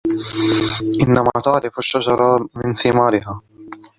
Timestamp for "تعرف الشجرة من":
1.45-2.73